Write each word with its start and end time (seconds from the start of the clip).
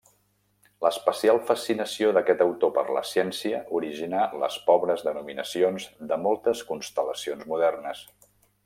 L'especial 0.85 1.41
fascinació 1.49 2.13
d'aquest 2.17 2.41
autor 2.45 2.73
per 2.79 2.85
la 2.97 3.03
ciència 3.11 3.61
originà 3.81 4.25
les 4.45 4.59
pobres 4.71 5.07
denominacions 5.11 5.87
de 6.13 6.21
moltes 6.27 6.69
constel·lacions 6.73 7.51
modernes. 7.55 8.07